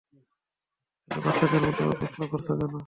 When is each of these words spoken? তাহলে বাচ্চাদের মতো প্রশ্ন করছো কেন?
তাহলে 1.11 1.21
বাচ্চাদের 1.25 1.61
মতো 1.67 1.83
প্রশ্ন 1.99 2.21
করছো 2.31 2.53
কেন? 2.59 2.73